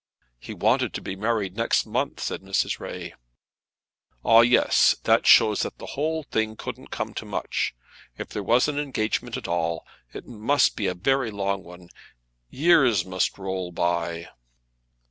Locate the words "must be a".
10.25-10.95